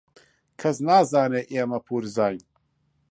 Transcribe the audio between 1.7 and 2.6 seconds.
پوورزاین.